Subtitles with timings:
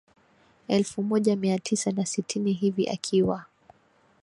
[0.67, 3.45] Elfu moja mia tisa na sitini hivi akiwa